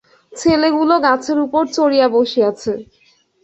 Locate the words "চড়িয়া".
1.75-2.07